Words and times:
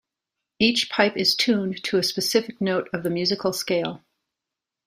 Each 0.57 0.89
pipe 0.89 1.15
is 1.15 1.35
tuned 1.35 1.83
to 1.83 1.99
a 1.99 2.03
specific 2.03 2.59
note 2.59 2.89
of 2.91 3.03
the 3.03 3.11
musical 3.11 3.53
scale. 3.53 4.01